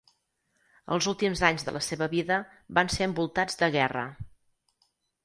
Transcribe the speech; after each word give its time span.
Els 0.95 1.07
últims 1.11 1.43
anys 1.49 1.67
de 1.67 1.73
la 1.75 1.81
seva 1.87 2.07
vida 2.13 2.37
van 2.79 2.89
ser 2.95 3.07
envoltats 3.09 3.61
de 3.61 3.71
guerra. 3.77 4.07